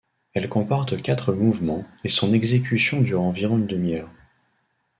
[0.33, 4.09] Elle comporte quatre mouvements et son exécution dure environ une demi-heure.